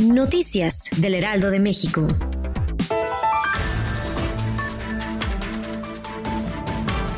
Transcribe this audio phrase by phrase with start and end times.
[0.00, 2.06] Noticias del Heraldo de México.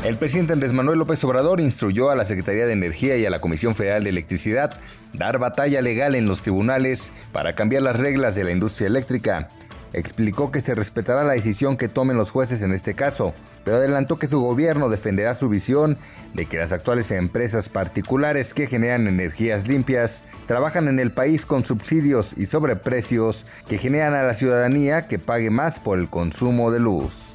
[0.03, 3.39] El presidente Andrés Manuel López Obrador instruyó a la Secretaría de Energía y a la
[3.39, 4.79] Comisión Federal de Electricidad
[5.13, 9.49] dar batalla legal en los tribunales para cambiar las reglas de la industria eléctrica.
[9.95, 14.17] Explicó que se respetará la decisión que tomen los jueces en este caso, pero adelantó
[14.17, 15.97] que su gobierno defenderá su visión
[16.33, 21.63] de que las actuales empresas particulares que generan energías limpias trabajan en el país con
[21.63, 26.81] subsidios y sobreprecios que generan a la ciudadanía que pague más por el consumo de
[26.81, 27.34] luz.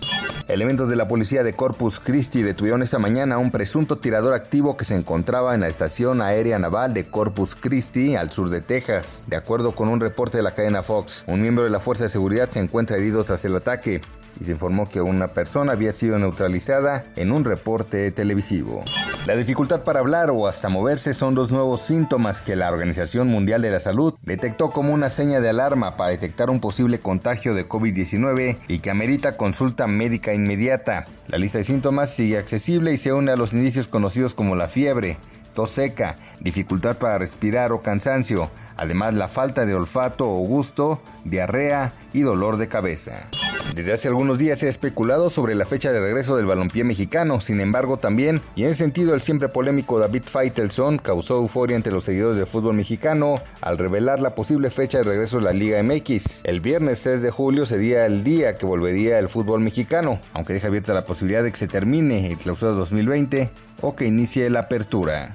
[0.52, 4.76] Elementos de la policía de Corpus Christi detuvieron esta mañana a un presunto tirador activo
[4.76, 9.22] que se encontraba en la estación aérea naval de Corpus Christi, al sur de Texas.
[9.28, 12.10] De acuerdo con un reporte de la cadena Fox, un miembro de la Fuerza de
[12.10, 14.00] Seguridad se encuentra herido tras el ataque
[14.40, 18.82] y se informó que una persona había sido neutralizada en un reporte televisivo.
[19.26, 23.60] La dificultad para hablar o hasta moverse son dos nuevos síntomas que la Organización Mundial
[23.60, 27.68] de la Salud detectó como una seña de alarma para detectar un posible contagio de
[27.68, 31.04] COVID-19 y que amerita consulta médica inmediata.
[31.28, 34.68] La lista de síntomas sigue accesible y se une a los indicios conocidos como la
[34.68, 35.18] fiebre,
[35.54, 41.92] tos seca, dificultad para respirar o cansancio, además la falta de olfato o gusto, diarrea
[42.14, 43.28] y dolor de cabeza.
[43.74, 47.40] Desde hace algunos días se ha especulado sobre la fecha de regreso del balompié mexicano,
[47.40, 52.04] sin embargo también, y en sentido el siempre polémico David Faitelson causó euforia entre los
[52.04, 56.40] seguidores del fútbol mexicano al revelar la posible fecha de regreso de la Liga MX.
[56.44, 60.66] El viernes 6 de julio sería el día que volvería el fútbol mexicano, aunque deja
[60.66, 63.50] abierta la posibilidad de que se termine el clausura 2020
[63.82, 65.34] o que inicie la apertura.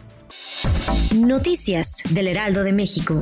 [1.16, 3.20] Noticias del Heraldo de México.